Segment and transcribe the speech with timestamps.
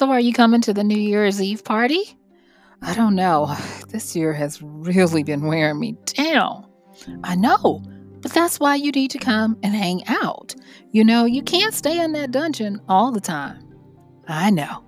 [0.00, 2.18] So, are you coming to the New Year's Eve party?
[2.80, 3.54] I don't know.
[3.90, 6.66] This year has really been wearing me down.
[7.22, 7.82] I know,
[8.22, 10.54] but that's why you need to come and hang out.
[10.92, 13.62] You know, you can't stay in that dungeon all the time.
[14.26, 14.82] I know.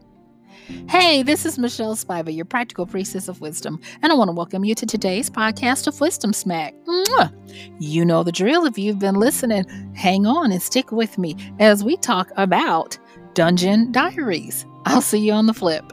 [0.88, 4.64] Hey, this is Michelle Spiva, your practical priestess of wisdom, and I want to welcome
[4.64, 6.72] you to today's podcast of Wisdom Smack.
[6.86, 7.30] Mwah!
[7.78, 8.64] You know the drill.
[8.64, 12.96] If you've been listening, hang on and stick with me as we talk about
[13.34, 14.66] Dungeon Diaries.
[14.84, 15.90] I'll see you on the flip.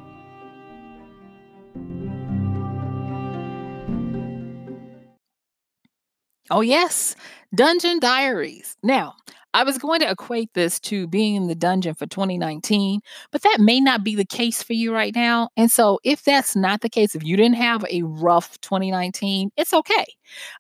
[6.52, 7.16] Oh, yes,
[7.56, 8.76] Dungeon Diaries.
[8.84, 9.14] Now,
[9.54, 13.02] I was going to equate this to being in the dungeon for 2019,
[13.32, 15.50] but that may not be the case for you right now.
[15.56, 19.74] And so, if that's not the case, if you didn't have a rough 2019, it's
[19.74, 20.06] okay.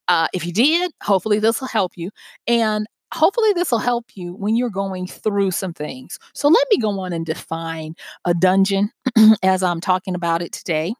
[0.07, 2.09] Uh, if you did, hopefully this will help you.
[2.47, 6.19] And hopefully this will help you when you're going through some things.
[6.33, 8.91] So let me go on and define a dungeon
[9.43, 10.93] as I'm talking about it today.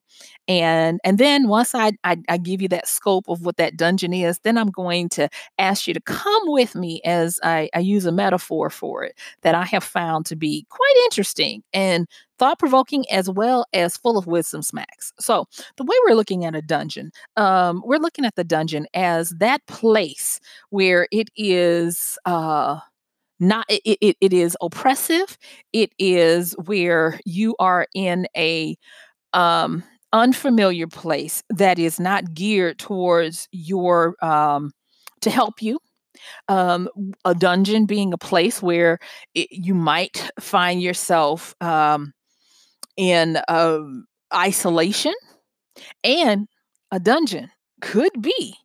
[0.48, 4.14] And and then once I, I, I give you that scope of what that dungeon
[4.14, 8.06] is, then I'm going to ask you to come with me as I, I use
[8.06, 12.08] a metaphor for it that I have found to be quite interesting and
[12.38, 15.14] thought provoking as well as full of wisdom smacks.
[15.20, 15.46] So
[15.78, 19.66] the way we're looking at a dungeon, um, we're looking at the dungeon as that
[19.68, 20.40] place
[20.70, 22.80] where it is uh
[23.40, 25.38] not it, it, it is oppressive
[25.74, 28.78] it is where you are in a
[29.34, 29.84] um
[30.14, 34.72] unfamiliar place that is not geared towards your um,
[35.22, 35.80] to help you.
[36.50, 36.90] Um,
[37.24, 39.00] a dungeon being a place where
[39.36, 42.14] it, you might find yourself um,
[42.98, 43.80] in uh,
[44.34, 45.14] isolation
[46.04, 46.48] and
[46.92, 48.56] a dungeon could be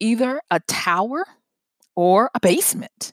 [0.00, 1.26] either a tower
[1.96, 3.12] or a basement.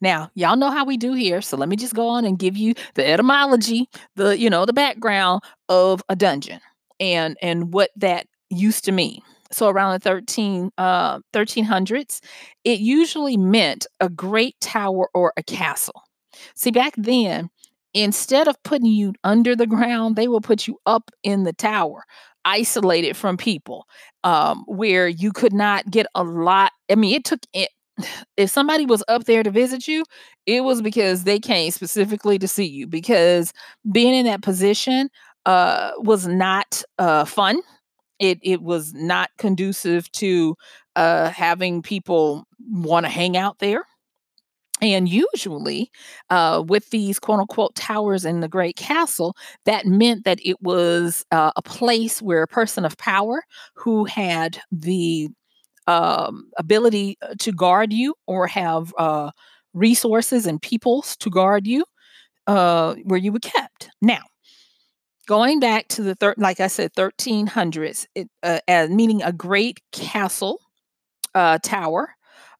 [0.00, 2.56] Now, y'all know how we do here, so let me just go on and give
[2.56, 6.60] you the etymology, the you know, the background of a dungeon
[7.00, 9.20] and and what that used to mean.
[9.50, 12.20] So around the 13 uh 1300s,
[12.64, 16.02] it usually meant a great tower or a castle.
[16.54, 17.50] See, back then,
[17.94, 22.04] instead of putting you under the ground, they will put you up in the tower,
[22.44, 23.86] isolated from people,
[24.24, 26.72] um, where you could not get a lot.
[26.90, 27.70] I mean, it took it.
[28.36, 30.04] If somebody was up there to visit you,
[30.46, 32.86] it was because they came specifically to see you.
[32.86, 33.52] Because
[33.90, 35.10] being in that position
[35.48, 37.62] uh, was not uh, fun.
[38.20, 40.56] It it was not conducive to
[40.96, 43.84] uh, having people want to hang out there.
[44.80, 45.90] And usually,
[46.30, 51.24] uh, with these quote unquote towers in the Great Castle, that meant that it was
[51.32, 53.42] uh, a place where a person of power
[53.74, 55.30] who had the
[55.88, 59.30] um, ability uh, to guard you or have uh,
[59.74, 61.84] resources and peoples to guard you,
[62.46, 63.90] uh, where you were kept.
[64.02, 64.22] Now,
[65.28, 69.80] going back to the third, like I said, 1300s, it, uh, as meaning a great
[69.92, 70.60] castle
[71.34, 72.10] uh, tower,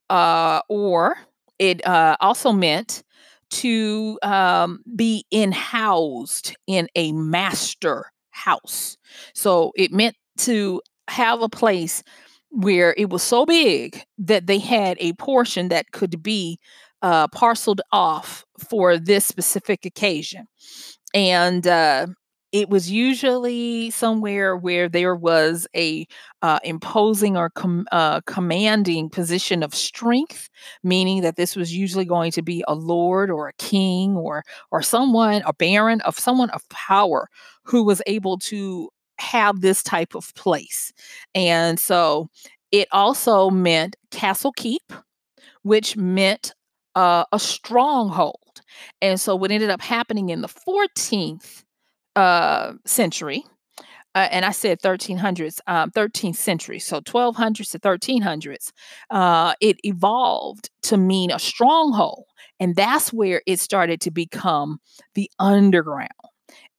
[0.09, 1.17] uh, or
[1.59, 3.03] it uh, also meant
[3.51, 8.97] to um, be in housed in a master house.
[9.33, 12.03] So it meant to have a place
[12.51, 16.59] where it was so big that they had a portion that could be
[17.01, 20.47] uh, parceled off for this specific occasion.
[21.13, 22.07] And uh,
[22.51, 26.07] it was usually somewhere where there was a
[26.41, 30.49] uh, imposing or com- uh, commanding position of strength
[30.83, 34.81] meaning that this was usually going to be a lord or a king or or
[34.81, 37.27] someone a baron of someone of power
[37.63, 40.93] who was able to have this type of place.
[41.35, 42.29] And so
[42.71, 44.93] it also meant castle keep
[45.63, 46.53] which meant
[46.95, 48.61] uh, a stronghold.
[49.01, 51.63] And so what ended up happening in the 14th
[52.19, 53.43] uh, century
[54.15, 58.71] uh, and I said 1300s, um, 13th century, so 1200s to 1300s,
[59.11, 62.25] uh, it evolved to mean a stronghold.
[62.59, 64.79] And that's where it started to become
[65.13, 66.09] the underground.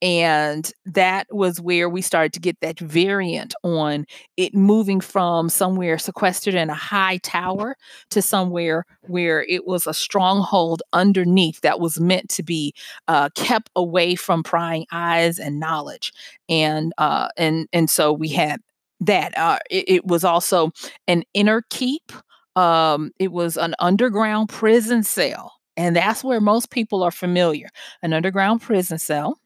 [0.01, 4.05] And that was where we started to get that variant on
[4.35, 7.75] it moving from somewhere sequestered in a high tower
[8.09, 12.73] to somewhere where it was a stronghold underneath that was meant to be
[13.07, 16.11] uh, kept away from prying eyes and knowledge.
[16.49, 18.59] And uh, and and so we had
[19.01, 19.37] that.
[19.37, 20.71] Uh, it, it was also
[21.07, 22.11] an inner keep.
[22.55, 25.53] Um, it was an underground prison cell.
[25.77, 27.69] And that's where most people are familiar
[28.01, 29.39] an underground prison cell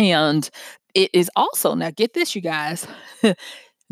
[0.00, 0.48] and
[0.94, 2.86] it is also, now get this, you guys,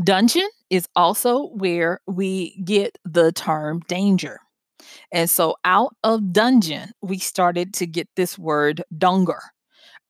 [0.02, 4.40] dungeon is also where we get the term danger.
[5.12, 9.40] And so out of dungeon, we started to get this word dunger,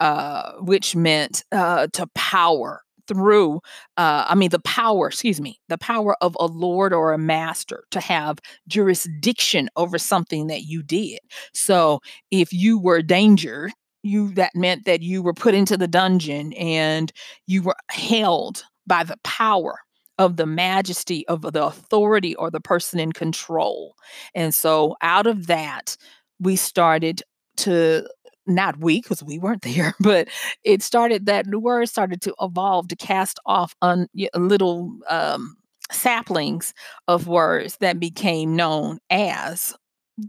[0.00, 3.56] uh, which meant uh, to power through,
[3.96, 7.84] uh, I mean, the power, excuse me, the power of a lord or a master
[7.90, 11.18] to have jurisdiction over something that you did.
[11.54, 12.00] So
[12.30, 13.70] if you were danger
[14.08, 17.12] you that meant that you were put into the dungeon and
[17.46, 19.78] you were held by the power
[20.18, 23.94] of the majesty of the authority or the person in control.
[24.34, 25.96] And so out of that,
[26.40, 27.22] we started
[27.58, 28.06] to
[28.46, 30.26] not we because we weren't there but
[30.64, 35.54] it started that word started to evolve to cast off on little um,
[35.92, 36.72] saplings
[37.08, 39.74] of words that became known as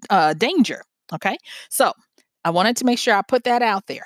[0.09, 0.81] uh, danger
[1.13, 1.37] okay
[1.69, 1.93] so
[2.45, 4.05] I wanted to make sure I put that out there.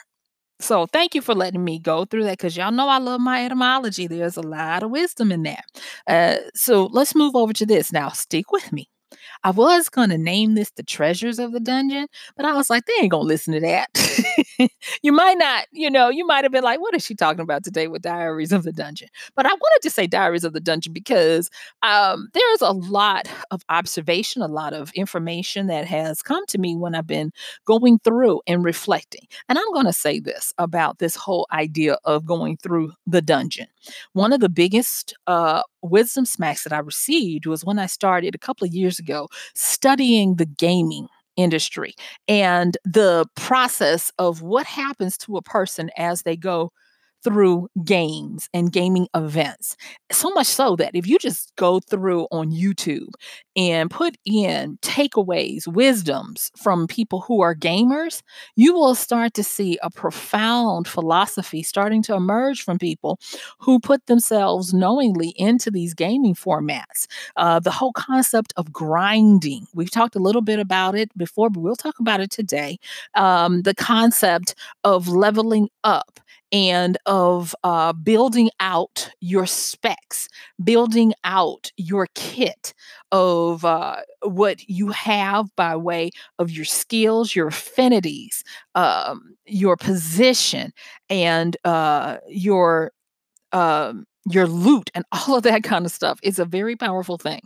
[0.59, 3.45] So thank you for letting me go through that because y'all know I love my
[3.45, 4.07] etymology.
[4.07, 5.65] There's a lot of wisdom in that.
[6.07, 8.09] Uh, so let's move over to this now.
[8.09, 8.87] Stick with me.
[9.43, 12.07] I was going to name this the treasures of the dungeon,
[12.37, 14.69] but I was like, they ain't going to listen to that.
[15.03, 17.63] you might not, you know, you might have been like, what is she talking about
[17.63, 19.09] today with Diaries of the Dungeon?
[19.35, 21.49] But I wanted to say Diaries of the Dungeon because
[21.81, 26.75] um, there's a lot of observation, a lot of information that has come to me
[26.77, 27.31] when I've been
[27.65, 29.27] going through and reflecting.
[29.49, 33.67] And I'm going to say this about this whole idea of going through the dungeon.
[34.13, 38.39] One of the biggest uh, wisdom smacks that I received was when I started a
[38.39, 41.95] couple of years ago studying the gaming industry
[42.27, 46.71] and the process of what happens to a person as they go
[47.23, 49.75] through games and gaming events.
[50.11, 53.09] So much so that if you just go through on YouTube
[53.55, 58.21] and put in takeaways, wisdoms from people who are gamers,
[58.55, 63.19] you will start to see a profound philosophy starting to emerge from people
[63.59, 67.07] who put themselves knowingly into these gaming formats.
[67.37, 71.61] Uh, the whole concept of grinding, we've talked a little bit about it before, but
[71.61, 72.77] we'll talk about it today.
[73.15, 76.19] Um, the concept of leveling up
[76.53, 80.29] and of uh, building out your specs,
[80.63, 82.73] building out your kit
[83.11, 88.43] of uh, what you have by way of your skills, your affinities,
[88.75, 90.73] um, your position,
[91.09, 92.91] and uh, your
[93.51, 97.41] um, your loot, and all of that kind of stuff is a very powerful thing.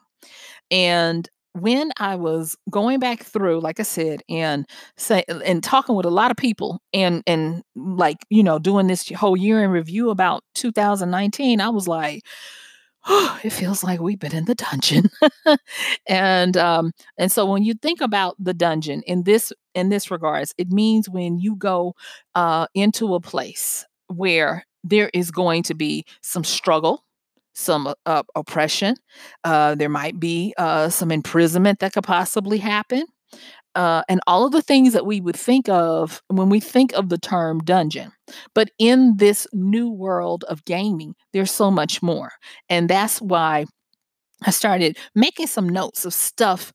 [0.72, 1.30] And
[1.62, 4.66] when I was going back through, like I said, and
[4.98, 9.10] say and talking with a lot of people and and like, you know, doing this
[9.10, 12.24] whole year in review about 2019, I was like,
[13.08, 15.10] oh, it feels like we've been in the dungeon.
[16.08, 20.54] and um, and so when you think about the dungeon in this in this regards,
[20.58, 21.94] it means when you go
[22.36, 27.04] uh into a place where there is going to be some struggle
[27.58, 28.96] some uh, oppression.
[29.44, 33.06] Uh, there might be uh, some imprisonment that could possibly happen.
[33.76, 37.10] Uh, and all of the things that we would think of when we think of
[37.10, 38.12] the term dungeon.
[38.56, 42.32] But in this new world of gaming, there's so much more.
[42.70, 43.66] And that's why
[44.44, 46.72] I started making some notes of stuff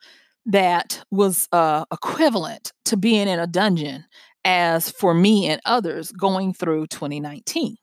[0.46, 4.04] that was uh, equivalent to being in a dungeon
[4.44, 7.76] as for me and others going through 2019.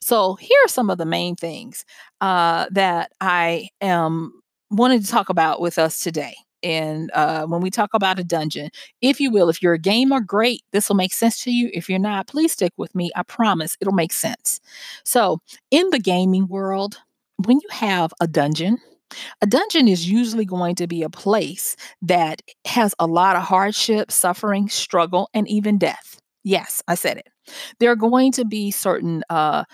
[0.00, 1.84] So here are some of the main things
[2.20, 4.32] uh, that I am
[4.70, 6.34] wanting to talk about with us today.
[6.62, 8.70] And uh, when we talk about a dungeon,
[9.00, 11.70] if you will, if you're a gamer, great, this will make sense to you.
[11.72, 13.10] If you're not, please stick with me.
[13.14, 14.60] I promise it'll make sense.
[15.04, 16.98] So, in the gaming world,
[17.46, 18.78] when you have a dungeon,
[19.40, 24.10] a dungeon is usually going to be a place that has a lot of hardship,
[24.10, 26.20] suffering, struggle, and even death.
[26.44, 27.28] Yes, I said it.
[27.80, 29.64] There are going to be certain uh,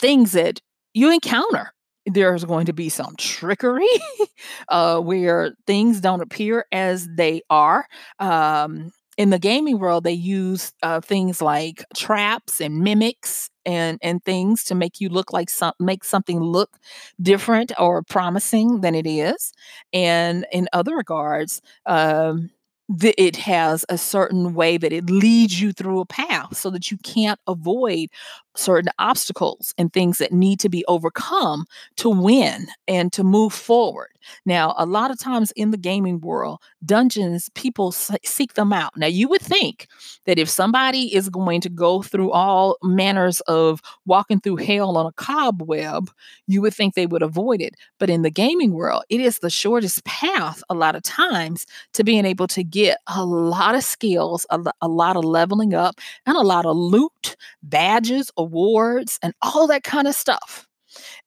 [0.00, 0.60] things that
[0.94, 1.72] you encounter.
[2.06, 3.88] There's going to be some trickery
[4.68, 7.86] uh, where things don't appear as they are.
[8.18, 14.24] Um, in the gaming world, they use uh, things like traps and mimics and and
[14.24, 16.78] things to make you look like some make something look
[17.22, 19.52] different or promising than it is.
[19.92, 22.50] And in other regards, um,
[22.92, 26.90] the, it has a certain way that it leads you through a path so that
[26.90, 28.08] you can't avoid
[28.56, 31.66] certain obstacles and things that need to be overcome
[31.96, 34.10] to win and to move forward.
[34.46, 38.96] Now, a lot of times in the gaming world, dungeons, people seek them out.
[38.96, 39.88] Now, you would think
[40.26, 45.06] that if somebody is going to go through all manners of walking through hell on
[45.06, 46.10] a cobweb,
[46.46, 47.74] you would think they would avoid it.
[47.98, 52.04] But in the gaming world, it is the shortest path a lot of times to
[52.04, 56.42] being able to get a lot of skills, a, lot of leveling up, and a
[56.42, 60.66] lot of loot, badges, awards, and all that kind of stuff.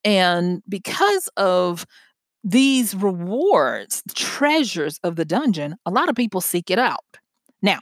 [0.04, 1.86] And because of
[2.44, 7.04] these rewards, treasures of the dungeon, a lot of people seek it out.
[7.62, 7.82] Now,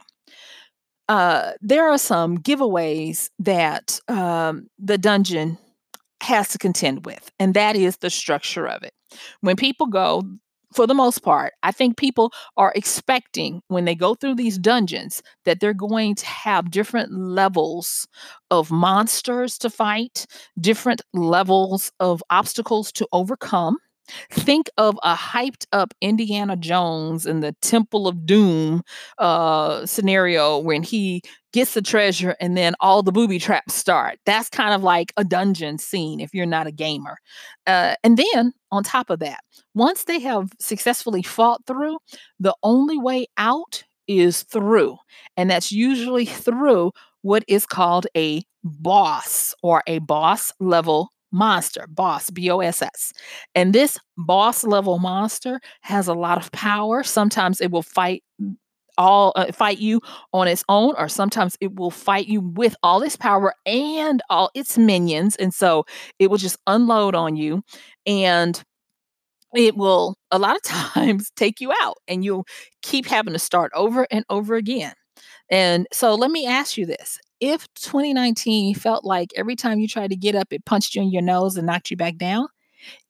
[1.08, 5.58] uh, there are some giveaways that um, the dungeon
[6.22, 8.94] has to contend with, and that is the structure of it.
[9.40, 10.22] When people go,
[10.72, 15.22] for the most part, I think people are expecting when they go through these dungeons
[15.44, 18.06] that they're going to have different levels
[18.50, 20.24] of monsters to fight,
[20.60, 23.76] different levels of obstacles to overcome.
[24.30, 28.82] Think of a hyped up Indiana Jones in the Temple of Doom
[29.18, 34.18] uh, scenario when he gets the treasure and then all the booby traps start.
[34.26, 37.18] That's kind of like a dungeon scene if you're not a gamer.
[37.66, 39.40] Uh, and then on top of that,
[39.74, 41.98] once they have successfully fought through,
[42.40, 44.96] the only way out is through.
[45.36, 46.92] And that's usually through
[47.22, 53.12] what is called a boss or a boss level monster, boss, B O S S.
[53.54, 57.02] And this boss level monster has a lot of power.
[57.02, 58.22] Sometimes it will fight
[58.98, 60.00] all uh, fight you
[60.32, 64.50] on its own or sometimes it will fight you with all its power and all
[64.54, 65.84] its minions and so
[66.18, 67.62] it will just unload on you
[68.06, 68.62] and
[69.54, 72.44] it will a lot of times take you out and you'll
[72.82, 74.92] keep having to start over and over again
[75.50, 80.10] and so let me ask you this if 2019 felt like every time you tried
[80.10, 82.46] to get up, it punched you in your nose and knocked you back down,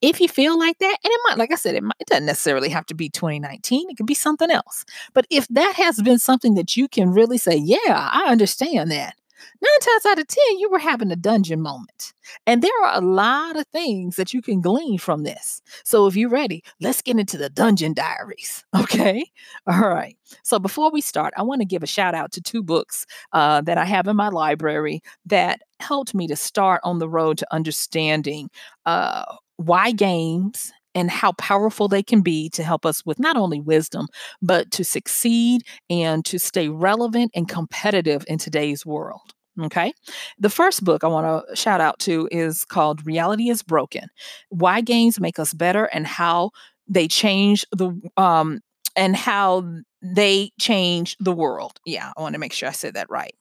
[0.01, 2.25] if you feel like that, and it might, like I said, it, might, it doesn't
[2.25, 4.85] necessarily have to be 2019, it could be something else.
[5.13, 9.15] But if that has been something that you can really say, yeah, I understand that,
[9.61, 12.13] nine times out of 10, you were having a dungeon moment.
[12.47, 15.61] And there are a lot of things that you can glean from this.
[15.83, 18.63] So if you're ready, let's get into the dungeon diaries.
[18.83, 19.25] Okay.
[19.65, 20.15] All right.
[20.43, 23.61] So before we start, I want to give a shout out to two books uh,
[23.61, 27.53] that I have in my library that helped me to start on the road to
[27.53, 28.49] understanding
[28.85, 29.23] uh,
[29.55, 34.07] why games and how powerful they can be to help us with not only wisdom,
[34.41, 39.33] but to succeed and to stay relevant and competitive in today's world.
[39.61, 39.93] Okay.
[40.39, 44.07] The first book I want to shout out to is called Reality is Broken
[44.49, 46.51] Why Games Make Us Better and How
[46.87, 48.61] They Change the, um,
[48.95, 49.63] and how
[50.01, 51.79] they change the world.
[51.85, 53.35] Yeah, I want to make sure I said that right.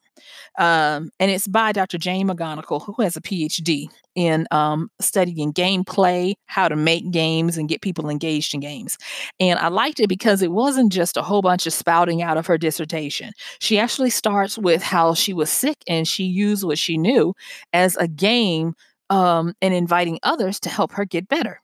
[0.59, 1.99] Um, and it's by Dr.
[1.99, 7.69] Jane McGonigal, who has a PhD in um, studying gameplay, how to make games, and
[7.69, 8.99] get people engaged in games.
[9.41, 12.47] And I liked it because it wasn't just a whole bunch of spouting out of
[12.47, 13.33] her dissertation.
[13.61, 17.35] She actually starts with how she was sick and she used what she knew
[17.73, 18.75] as a game
[19.09, 21.62] um, and inviting others to help her get better.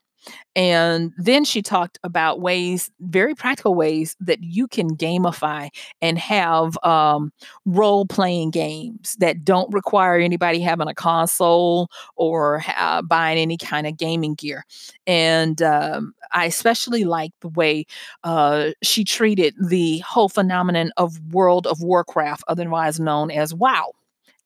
[0.55, 5.69] And then she talked about ways, very practical ways that you can gamify
[6.01, 7.31] and have um,
[7.65, 12.63] role playing games that don't require anybody having a console or
[13.07, 14.65] buying any kind of gaming gear.
[15.07, 17.85] And um, I especially like the way
[18.23, 23.93] uh, she treated the whole phenomenon of World of Warcraft, otherwise known as WoW.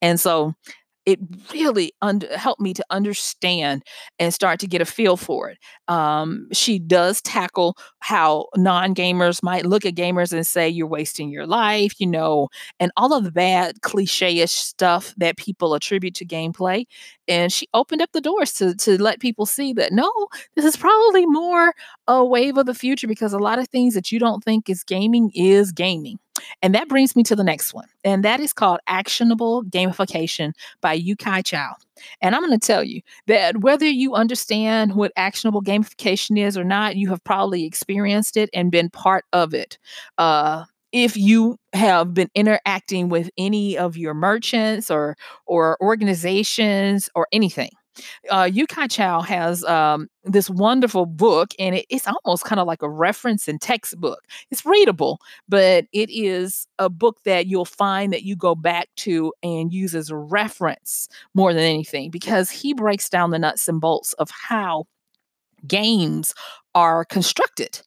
[0.02, 0.54] And so
[1.06, 1.20] it
[1.54, 1.94] really
[2.36, 3.84] helped me to understand
[4.20, 5.58] and start to get a feel for it.
[5.88, 11.30] Um, she does tackle how non gamers might look at gamers and say, you're wasting
[11.30, 12.48] your life, you know,
[12.80, 16.86] and all of the bad cliche ish stuff that people attribute to gameplay.
[17.28, 20.12] And she opened up the doors to, to let people see that no,
[20.56, 21.74] this is probably more
[22.08, 24.84] a wave of the future because a lot of things that you don't think is
[24.84, 26.20] gaming is gaming.
[26.62, 30.94] And that brings me to the next one, and that is called Actionable Gamification by
[30.94, 31.58] Yu-Kai Chou.
[32.22, 36.64] And I'm going to tell you that whether you understand what actionable gamification is or
[36.64, 39.78] not, you have probably experienced it and been part of it.
[40.18, 47.28] Uh, if you have been interacting with any of your merchants or or organizations or
[47.32, 47.72] anything
[48.30, 52.68] Uh, Yu Kai Chou has um, this wonderful book, and it, it's almost kind of
[52.68, 54.20] like a reference and textbook.
[54.52, 59.34] It's readable, but it is a book that you'll find that you go back to
[59.44, 63.80] and use as a reference more than anything because he breaks down the nuts and
[63.80, 64.86] bolts of how
[65.68, 66.34] games
[66.76, 67.82] are constructed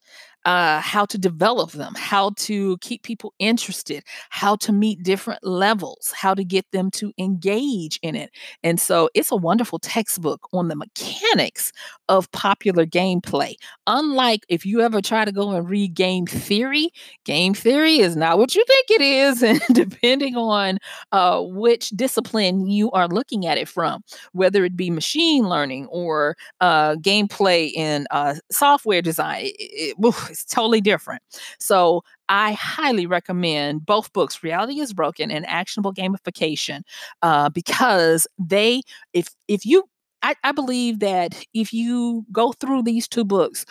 [0.47, 6.15] uh, how to develop them, how to keep people interested, how to meet different levels,
[6.17, 8.31] how to get them to engage in it.
[8.63, 11.73] And so it's a wonderful textbook on the mechanics
[12.09, 13.55] of popular gameplay.
[13.87, 16.91] Unlike if you ever try to go and read game theory,
[17.25, 19.43] game theory is not what you think it is.
[19.47, 20.79] And depending on
[21.13, 26.37] uh, which discipline you are looking at it from, whether it be machine learning or
[26.61, 29.99] uh, gameplay in uh, software design, it, it,
[30.45, 31.23] totally different.
[31.61, 36.83] So I highly recommend both books, Reality is Broken and Actionable Gamification,
[37.23, 39.85] uh, because they, if if you,
[40.23, 43.65] I, I believe that if you go through these two books,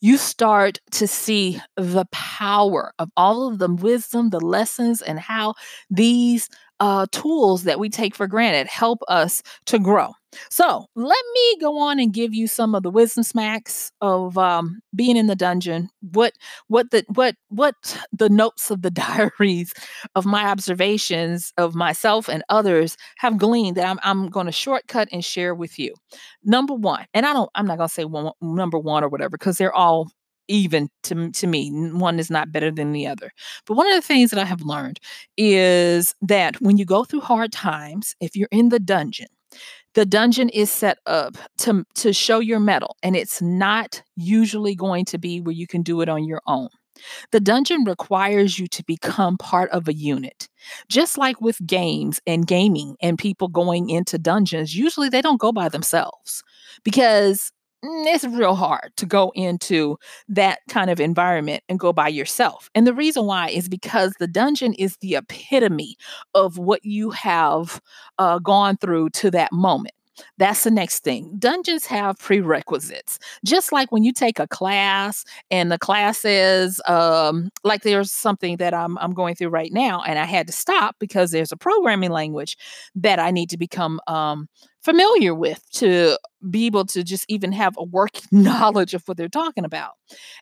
[0.00, 5.54] you start to see the power of all of the wisdom, the lessons, and how
[5.90, 6.48] these
[6.80, 10.12] uh, tools that we take for granted help us to grow.
[10.50, 14.80] So let me go on and give you some of the wisdom smacks of um,
[14.94, 15.88] being in the dungeon.
[16.12, 16.34] What
[16.68, 17.74] what the what what
[18.12, 18.90] the notes of the
[19.40, 19.72] diaries
[20.14, 25.08] of my observations of myself and others have gleaned that I'm I'm going to shortcut
[25.12, 25.94] and share with you.
[26.44, 29.30] Number one, and I don't I'm not going to say one, number one or whatever
[29.30, 30.10] because they're all
[30.48, 31.70] even to, to me.
[31.92, 33.30] One is not better than the other.
[33.66, 34.98] But one of the things that I have learned
[35.36, 39.28] is that when you go through hard times, if you're in the dungeon,
[39.94, 45.04] the dungeon is set up to, to show your mettle, and it's not usually going
[45.06, 46.68] to be where you can do it on your own.
[47.32, 50.48] The dungeon requires you to become part of a unit.
[50.88, 55.52] Just like with games and gaming and people going into dungeons, usually they don't go
[55.52, 56.42] by themselves
[56.84, 59.96] because it's real hard to go into
[60.28, 62.68] that kind of environment and go by yourself.
[62.74, 65.96] And the reason why is because the dungeon is the epitome
[66.34, 67.80] of what you have
[68.18, 69.94] uh, gone through to that moment.
[70.38, 71.34] That's the next thing.
[71.38, 73.18] Dungeons have prerequisites.
[73.44, 78.56] Just like when you take a class and the class says, um, like there's something
[78.58, 81.56] that I'm, I'm going through right now, and I had to stop because there's a
[81.56, 82.56] programming language
[82.94, 84.48] that I need to become um,
[84.82, 89.28] familiar with to be able to just even have a working knowledge of what they're
[89.28, 89.92] talking about.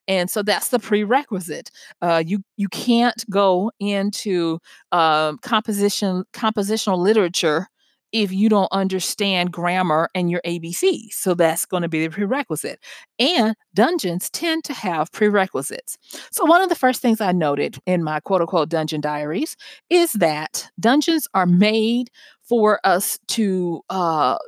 [0.07, 1.71] And so that's the prerequisite.
[2.01, 4.59] Uh, you you can't go into
[4.93, 7.69] uh, composition compositional literature
[8.13, 11.13] if you don't understand grammar and your ABC.
[11.13, 12.81] So that's going to be the prerequisite.
[13.19, 15.99] And dungeons tend to have prerequisites.
[16.31, 19.57] So, one of the first things I noted in my quote unquote dungeon diaries
[19.91, 22.11] is that dungeons are made
[22.43, 24.39] for us to uh,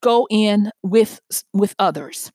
[0.00, 1.20] go in with
[1.52, 2.30] with others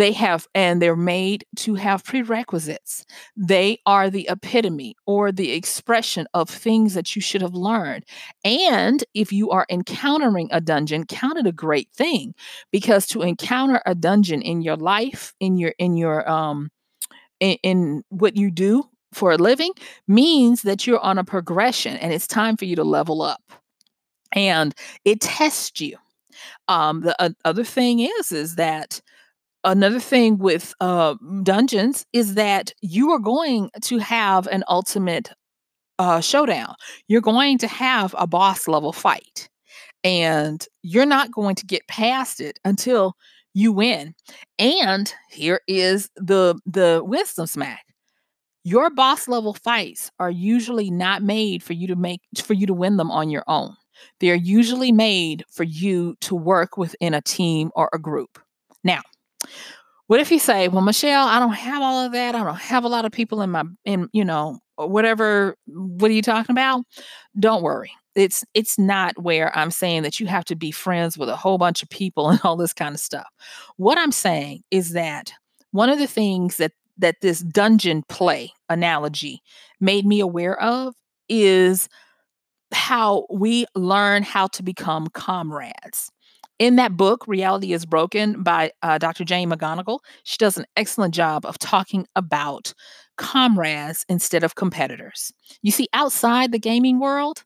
[0.00, 3.04] they have and they're made to have prerequisites.
[3.36, 8.06] They are the epitome or the expression of things that you should have learned.
[8.42, 12.34] And if you are encountering a dungeon count it a great thing
[12.72, 16.70] because to encounter a dungeon in your life in your in your um
[17.40, 19.72] in, in what you do for a living
[20.08, 23.42] means that you're on a progression and it's time for you to level up.
[24.32, 25.98] And it tests you.
[26.68, 29.02] Um the uh, other thing is is that
[29.64, 35.30] another thing with uh, dungeons is that you are going to have an ultimate
[35.98, 36.74] uh, showdown.
[37.08, 39.48] You're going to have a boss level fight,
[40.02, 43.14] and you're not going to get past it until
[43.54, 44.14] you win.
[44.58, 47.84] And here is the the wisdom smack.
[48.62, 52.74] Your boss level fights are usually not made for you to make for you to
[52.74, 53.74] win them on your own.
[54.20, 58.38] They're usually made for you to work within a team or a group.
[58.84, 59.02] Now,
[60.06, 62.34] what if you say, "Well, Michelle, I don't have all of that.
[62.34, 65.56] I don't have a lot of people in my in you know whatever.
[65.66, 66.84] What are you talking about?"
[67.38, 67.92] Don't worry.
[68.14, 71.58] It's it's not where I'm saying that you have to be friends with a whole
[71.58, 73.28] bunch of people and all this kind of stuff.
[73.76, 75.32] What I'm saying is that
[75.70, 79.42] one of the things that that this dungeon play analogy
[79.80, 80.94] made me aware of
[81.28, 81.88] is
[82.72, 86.10] how we learn how to become comrades
[86.60, 89.24] in that book, Reality is Broken by uh, Dr.
[89.24, 92.74] Jane McGonigal, she does an excellent job of talking about
[93.16, 95.32] comrades instead of competitors.
[95.62, 97.44] You see, outside the gaming world,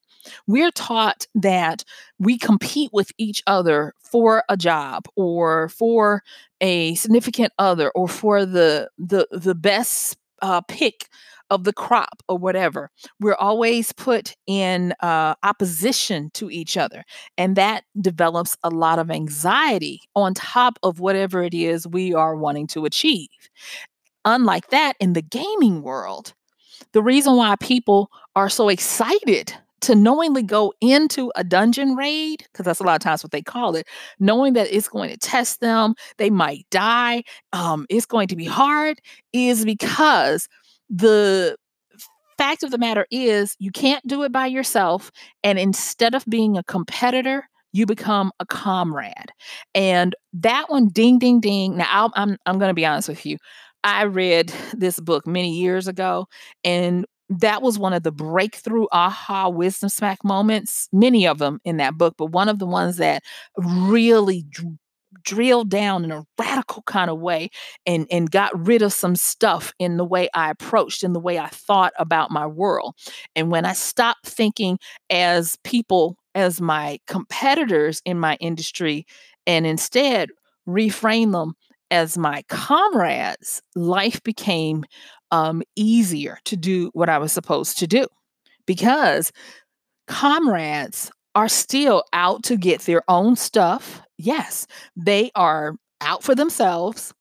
[0.48, 1.84] we're taught that
[2.18, 6.22] we compete with each other for a job or for
[6.60, 11.08] a significant other or for the the the best uh, pick
[11.50, 12.90] of the crop or whatever.
[13.20, 17.04] We're always put in uh, opposition to each other.
[17.36, 22.36] And that develops a lot of anxiety on top of whatever it is we are
[22.36, 23.28] wanting to achieve.
[24.24, 26.34] Unlike that, in the gaming world,
[26.92, 32.64] the reason why people are so excited to knowingly go into a dungeon raid, because
[32.64, 33.86] that's a lot of times what they call it,
[34.18, 38.46] knowing that it's going to test them, they might die, um, it's going to be
[38.46, 38.98] hard,
[39.34, 40.48] is because
[40.94, 41.56] the
[42.38, 45.10] fact of the matter is you can't do it by yourself.
[45.42, 49.32] And instead of being a competitor, you become a comrade.
[49.74, 51.76] And that one, ding, ding, ding.
[51.76, 53.36] Now, i I'm, I'm going to be honest with you.
[53.82, 56.26] I read this book many years ago,
[56.62, 61.78] and that was one of the breakthrough aha wisdom smack moments, many of them in
[61.78, 63.22] that book, but one of the ones that
[63.56, 64.44] really
[65.22, 67.50] drilled down in a radical kind of way
[67.86, 71.38] and and got rid of some stuff in the way I approached in the way
[71.38, 72.94] I thought about my world.
[73.34, 74.78] And when I stopped thinking
[75.10, 79.06] as people as my competitors in my industry
[79.46, 80.30] and instead
[80.68, 81.54] reframe them
[81.90, 84.84] as my comrades, life became
[85.30, 88.06] um, easier to do what I was supposed to do
[88.66, 89.32] because
[90.06, 94.02] comrades are still out to get their own stuff.
[94.18, 94.66] Yes,
[94.96, 97.12] they are out for themselves,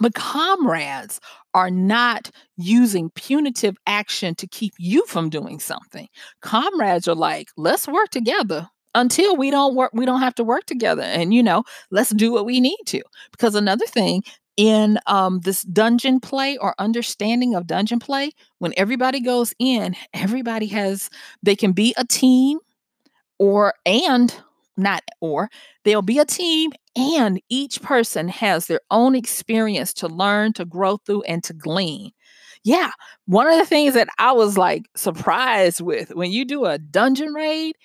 [0.00, 1.20] but comrades
[1.54, 6.08] are not using punitive action to keep you from doing something.
[6.42, 10.64] Comrades are like, let's work together until we don't work we don't have to work
[10.64, 14.22] together and you know let's do what we need to because another thing
[14.56, 20.66] in um, this dungeon play or understanding of dungeon play when everybody goes in everybody
[20.66, 21.10] has
[21.42, 22.58] they can be a team
[23.38, 24.34] or and
[24.76, 25.50] not or
[25.84, 30.96] there'll be a team and each person has their own experience to learn to grow
[30.98, 32.10] through and to glean.
[32.64, 32.90] Yeah
[33.26, 37.32] one of the things that i was like surprised with when you do a dungeon
[37.34, 37.76] raid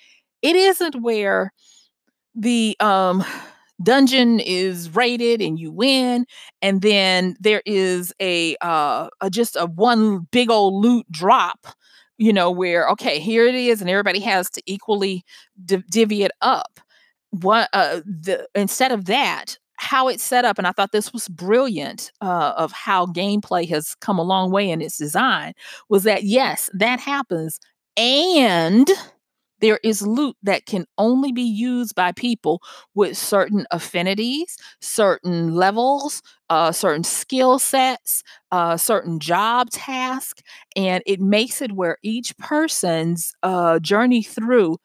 [0.42, 1.52] it isn't where
[2.34, 3.24] the um
[3.82, 6.24] dungeon is rated and you win
[6.62, 11.66] and then there is a uh a, just a one big old loot drop
[12.18, 15.24] you know, where, okay, here it is, and everybody has to equally
[15.64, 16.80] div- divvy it up.
[17.30, 21.28] What, uh, the, instead of that, how it's set up, and I thought this was
[21.28, 25.52] brilliant uh, of how gameplay has come a long way in its design,
[25.88, 27.58] was that yes, that happens.
[27.96, 28.88] And
[29.64, 32.60] there is loot that can only be used by people
[32.94, 38.22] with certain affinities, certain levels, uh, certain skill sets,
[38.52, 40.42] uh, certain job tasks,
[40.76, 44.76] and it makes it where each person's uh, journey through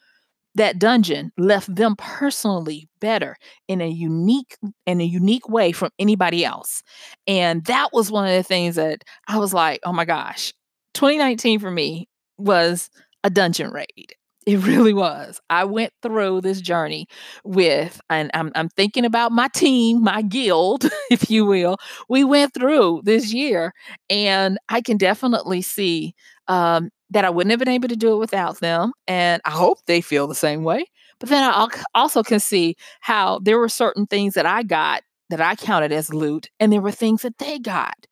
[0.55, 3.35] that dungeon left them personally better
[3.67, 6.83] in a unique in a unique way from anybody else.
[7.27, 10.53] And that was one of the things that i was like oh my gosh
[10.93, 12.89] 2019 for me was
[13.25, 14.13] a dungeon raid
[14.49, 15.39] it really was.
[15.51, 17.07] I went through this journey
[17.43, 21.77] with, and I'm, I'm thinking about my team, my guild, if you will.
[22.09, 23.73] We went through this year,
[24.09, 26.15] and I can definitely see
[26.47, 28.91] um, that I wouldn't have been able to do it without them.
[29.07, 30.85] And I hope they feel the same way.
[31.19, 35.41] But then I also can see how there were certain things that I got that
[35.41, 38.07] I counted as loot, and there were things that they got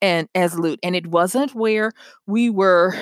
[0.00, 1.92] and as loot and it wasn't where
[2.26, 2.92] we were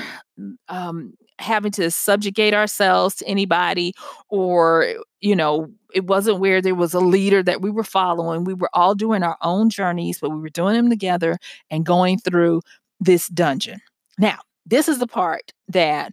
[0.69, 3.95] um, having to subjugate ourselves to anybody
[4.29, 8.45] or you know it wasn't where there was a leader that we were following.
[8.45, 11.39] We were all doing our own journeys but we were doing them together
[11.71, 12.63] and going through
[13.01, 13.81] this dungeon.
[14.19, 16.13] Now this is the part that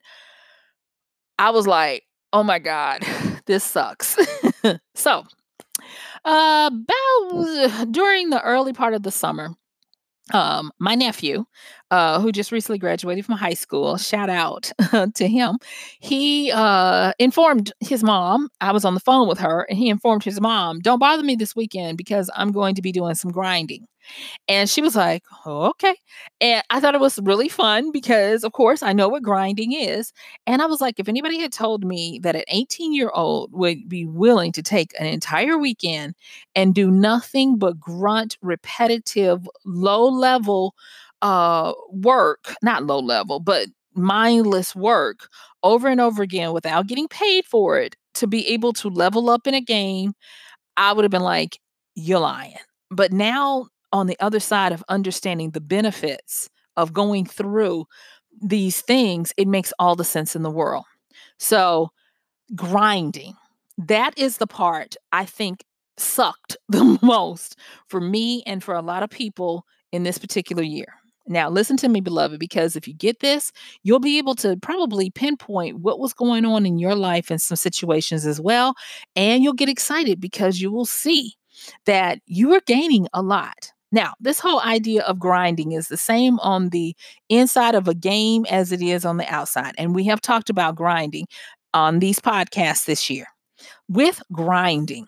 [1.40, 3.04] i was like oh my god
[3.46, 4.18] this sucks.
[4.96, 5.24] So
[6.26, 9.52] uh, about during the early part of the summer
[10.34, 11.46] um, my nephew,
[11.92, 14.72] uh, who just recently graduated from high school, shout out
[15.16, 15.58] to him.
[16.00, 18.50] He uh, informed his mom.
[18.62, 21.36] I was on the phone with her, and he informed his mom, "Don't bother me
[21.36, 23.88] this weekend because I'm going to be doing some grinding."
[24.48, 25.96] And she was like, oh, okay.
[26.42, 30.14] And I thought it was really fun because, of course, I know what grinding is.
[30.46, 33.88] And I was like, if anybody had told me that an 18 year old would
[33.90, 36.16] be willing to take an entire weekend
[36.56, 40.74] and do nothing but grunt, repetitive, low level
[41.22, 45.28] uh, work, not low level, but mindless work
[45.64, 49.48] over and over again without getting paid for it to be able to level up
[49.48, 50.14] in a game,
[50.78, 51.60] I would have been like,
[51.96, 52.56] you're lying.
[52.92, 57.86] But now on the other side of understanding the benefits of going through
[58.42, 60.86] these things, it makes all the sense in the world.
[61.40, 61.90] So,
[62.56, 63.34] grinding,
[63.78, 65.66] that is the part I think
[65.98, 70.94] sucked the most for me and for a lot of people in this particular year.
[71.30, 73.52] Now, listen to me, beloved, because if you get this,
[73.84, 77.58] you'll be able to probably pinpoint what was going on in your life in some
[77.58, 78.76] situations as well.
[79.16, 81.34] And you'll get excited because you will see
[81.86, 83.74] that you are gaining a lot.
[83.92, 86.96] Now, this whole idea of grinding is the same on the
[87.30, 89.74] inside of a game as it is on the outside.
[89.78, 91.26] And we have talked about grinding
[91.74, 93.26] on these podcasts this year.
[93.90, 95.08] With grinding,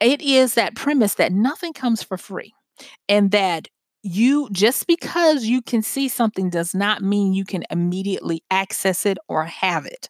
[0.00, 2.52] it is that premise that nothing comes for free
[3.08, 3.68] and that
[4.02, 9.18] you just because you can see something does not mean you can immediately access it
[9.28, 10.08] or have it.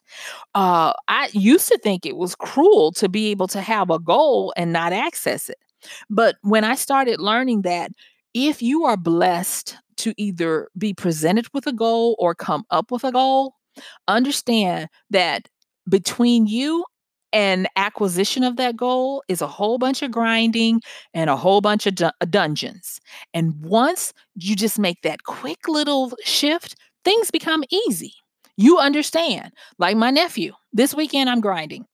[0.55, 4.53] Uh, I used to think it was cruel to be able to have a goal
[4.57, 5.57] and not access it.
[6.09, 7.91] But when I started learning that
[8.33, 13.03] if you are blessed to either be presented with a goal or come up with
[13.03, 13.55] a goal,
[14.07, 15.47] understand that
[15.89, 16.85] between you
[17.33, 20.81] and acquisition of that goal is a whole bunch of grinding
[21.13, 22.99] and a whole bunch of du- uh, dungeons.
[23.33, 28.13] And once you just make that quick little shift, things become easy.
[28.57, 29.51] You understand.
[29.77, 31.85] Like my nephew, this weekend I'm grinding.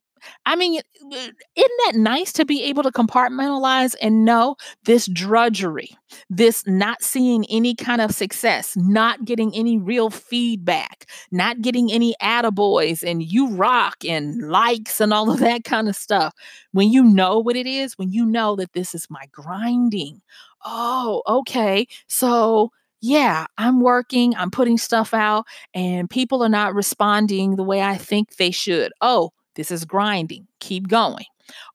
[0.46, 5.90] I mean, isn't that nice to be able to compartmentalize and know this drudgery,
[6.30, 12.16] this not seeing any kind of success, not getting any real feedback, not getting any
[12.22, 16.34] attaboys and you rock and likes and all of that kind of stuff.
[16.72, 20.22] When you know what it is, when you know that this is my grinding.
[20.66, 21.88] Oh, okay.
[22.08, 27.82] So yeah, I'm working, I'm putting stuff out, and people are not responding the way
[27.82, 28.92] I think they should.
[29.02, 30.48] Oh, this is grinding.
[30.62, 31.26] Keep going.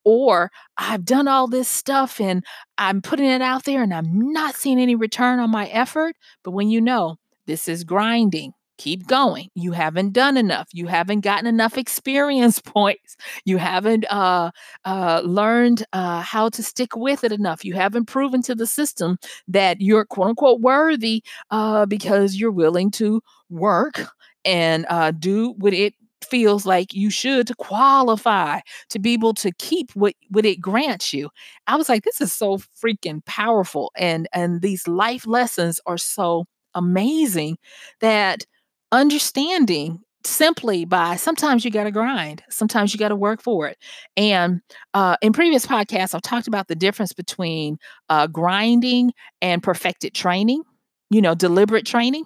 [0.04, 2.44] Or I've done all this stuff and
[2.78, 6.14] I'm putting it out there and I'm not seeing any return on my effort.
[6.42, 7.16] But when you know
[7.46, 9.48] this is grinding, keep going.
[9.54, 10.68] You haven't done enough.
[10.72, 13.16] You haven't gotten enough experience points.
[13.44, 14.50] You haven't uh,
[14.84, 17.64] uh, learned uh, how to stick with it enough.
[17.64, 19.18] You haven't proven to the system
[19.48, 24.06] that you're quote unquote worthy uh, because you're willing to work
[24.44, 29.52] and uh, do what it feels like you should to qualify to be able to
[29.58, 31.30] keep what what it grants you.
[31.66, 36.46] I was like this is so freaking powerful and and these life lessons are so
[36.74, 37.58] amazing
[38.00, 38.44] that
[38.92, 43.76] understanding simply by sometimes you got to grind sometimes you got to work for it
[44.16, 44.60] and
[44.94, 47.76] uh, in previous podcasts i've talked about the difference between
[48.08, 50.62] uh, grinding and perfected training
[51.10, 52.24] you know deliberate training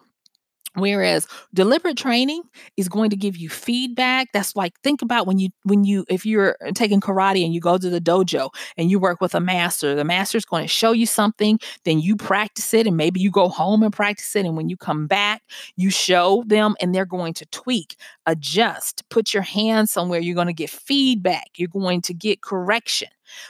[0.77, 2.43] Whereas deliberate training
[2.77, 4.29] is going to give you feedback.
[4.33, 7.61] That's like think about when you when you if you're uh, taking karate and you
[7.61, 10.69] go to the dojo and you work with a master, the master is going to
[10.69, 14.45] show you something, then you practice it and maybe you go home and practice it
[14.45, 15.43] and when you come back,
[15.77, 20.47] you show them and they're going to tweak, adjust, put your hand somewhere, you're going
[20.47, 23.09] to get feedback, you're going to get correction.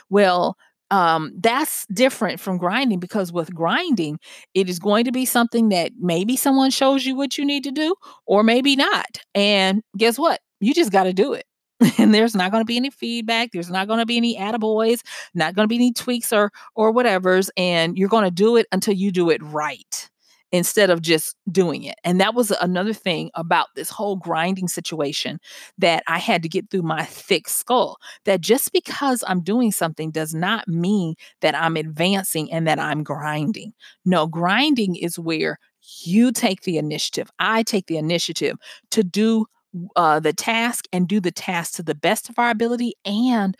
[0.09, 0.57] Well,
[0.91, 4.19] um, that's different from grinding because with grinding,
[4.53, 7.71] it is going to be something that maybe someone shows you what you need to
[7.71, 7.95] do,
[8.25, 9.19] or maybe not.
[9.35, 10.39] And guess what?
[10.59, 11.45] You just got to do it.
[11.99, 13.49] and there's not going to be any feedback.
[13.51, 15.01] There's not going to be any attaboys,
[15.35, 17.51] not going to be any tweaks or or whatever's.
[17.55, 20.09] And you're going to do it until you do it right
[20.51, 21.95] instead of just doing it.
[22.03, 25.39] And that was another thing about this whole grinding situation
[25.77, 27.97] that I had to get through my thick skull.
[28.25, 33.03] That just because I'm doing something does not mean that I'm advancing and that I'm
[33.03, 33.73] grinding.
[34.05, 35.59] No, grinding is where
[36.03, 37.29] you take the initiative.
[37.39, 38.57] I take the initiative
[38.91, 39.45] to do
[39.95, 43.55] uh, the task and do the task to the best of our ability and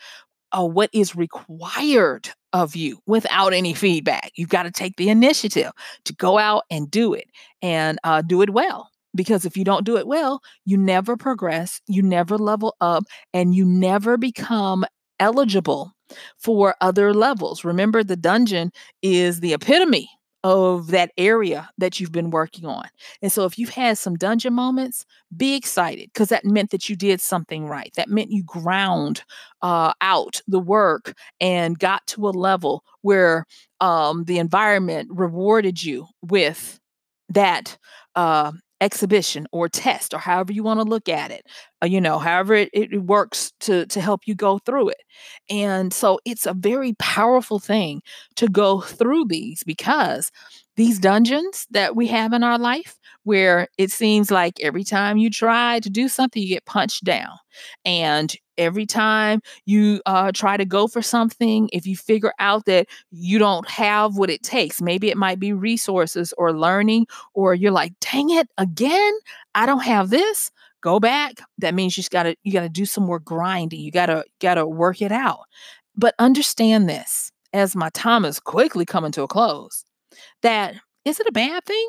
[0.52, 4.32] uh, what is required of you without any feedback.
[4.36, 5.72] You've got to take the initiative
[6.04, 7.26] to go out and do it
[7.62, 8.90] and uh, do it well.
[9.14, 13.54] Because if you don't do it well, you never progress, you never level up, and
[13.54, 14.84] you never become
[15.18, 15.92] eligible
[16.38, 17.64] for other levels.
[17.64, 18.70] Remember, the dungeon
[19.02, 20.08] is the epitome
[20.44, 22.84] of that area that you've been working on.
[23.22, 25.04] And so if you've had some dungeon moments,
[25.36, 27.92] be excited because that meant that you did something right.
[27.96, 29.24] That meant you ground
[29.62, 33.46] uh, out the work and got to a level where
[33.80, 36.78] um, the environment rewarded you with
[37.28, 37.76] that
[38.14, 41.44] uh, exhibition or test or however you want to look at it
[41.82, 45.02] uh, you know however it, it works to to help you go through it.
[45.50, 48.02] And so it's a very powerful thing
[48.36, 50.30] to go through these because
[50.76, 55.28] these dungeons that we have in our life where it seems like every time you
[55.30, 57.36] try to do something you get punched down.
[57.84, 62.86] And every time you uh, try to go for something, if you figure out that
[63.10, 67.72] you don't have what it takes, maybe it might be resources or learning, or you're
[67.72, 69.12] like, dang it, again,
[69.54, 70.50] I don't have this.
[70.80, 71.40] Go back.
[71.58, 73.80] That means you gotta you gotta do some more grinding.
[73.80, 75.40] You gotta gotta work it out.
[75.96, 79.84] But understand this as my time is quickly coming to a close.
[80.42, 81.88] That is it a bad thing?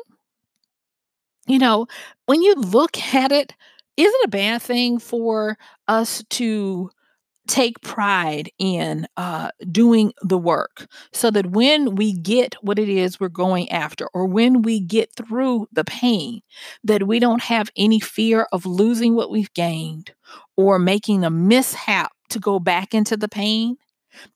[1.50, 1.86] you know,
[2.26, 3.52] when you look at it,
[4.00, 6.90] is it a bad thing for us to
[7.46, 13.18] take pride in uh, doing the work so that when we get what it is
[13.18, 16.40] we're going after or when we get through the pain
[16.84, 20.12] that we don't have any fear of losing what we've gained
[20.56, 23.76] or making a mishap to go back into the pain?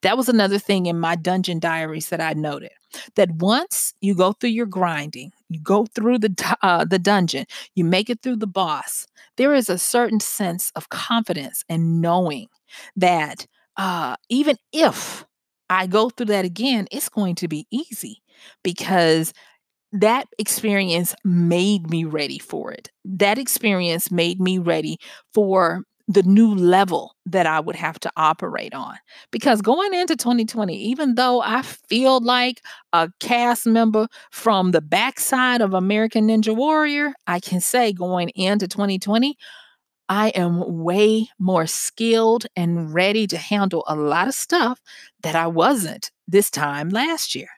[0.03, 2.71] That was another thing in my dungeon diaries that i noted
[3.17, 7.85] that once you go through your grinding you go through the uh, the dungeon you
[7.85, 12.49] make it through the boss there is a certain sense of confidence and knowing
[12.97, 15.25] that uh, even if
[15.71, 18.23] I go through that again, it's going to be easy
[18.63, 19.33] because
[19.93, 22.91] that experience made me ready for it.
[23.05, 24.99] That experience made me ready
[25.33, 28.97] for the new level that I would have to operate on.
[29.31, 32.63] Because going into 2020, even though I feel like
[32.93, 38.69] a cast member from the backside of American Ninja Warrior, I can say going into
[38.69, 39.37] 2020,
[40.09, 44.81] I am way more skilled and ready to handle a lot of stuff
[45.23, 47.49] that I wasn't this time last year.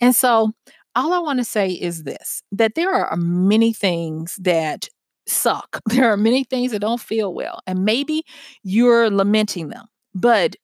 [0.00, 0.52] And so,
[0.94, 4.88] all I want to say is this that there are many things that
[5.26, 5.80] suck.
[5.88, 8.24] There are many things that don't feel well, and maybe
[8.62, 10.56] you're lamenting them, but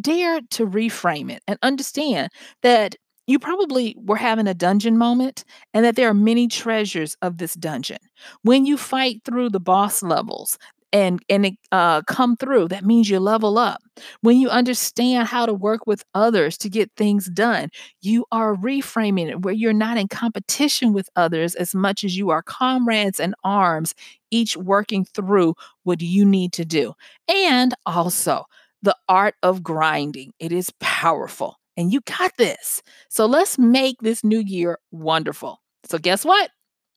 [0.00, 2.30] dare to reframe it and understand
[2.62, 7.38] that you probably were having a dungeon moment and that there are many treasures of
[7.38, 7.98] this dungeon.
[8.42, 10.58] When you fight through the boss levels,
[10.92, 13.82] and and it, uh, come through that means you level up
[14.22, 17.68] when you understand how to work with others to get things done
[18.00, 22.30] you are reframing it where you're not in competition with others as much as you
[22.30, 23.94] are comrades in arms
[24.30, 26.92] each working through what you need to do
[27.28, 28.44] and also
[28.82, 32.82] the art of grinding it is powerful and you got this.
[33.08, 35.60] So let's make this new year wonderful.
[35.86, 36.50] So, guess what?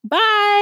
[0.03, 0.61] Bye.